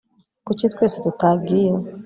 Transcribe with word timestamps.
kuki 0.45 0.65
twese 0.73 0.95
tutagiye 1.05 1.71